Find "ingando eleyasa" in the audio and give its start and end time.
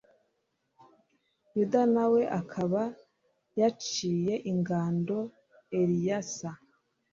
4.51-6.49